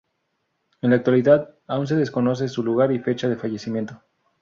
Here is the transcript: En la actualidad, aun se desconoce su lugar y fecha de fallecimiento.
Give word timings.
En 0.81 0.89
la 0.89 0.95
actualidad, 0.95 1.59
aun 1.67 1.85
se 1.85 1.95
desconoce 1.95 2.47
su 2.47 2.63
lugar 2.63 2.91
y 2.91 2.97
fecha 2.97 3.29
de 3.29 3.35
fallecimiento. 3.35 4.01